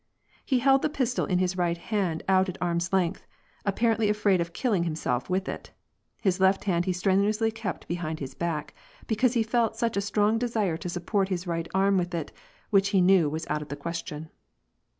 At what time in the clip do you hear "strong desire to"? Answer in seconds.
10.01-10.89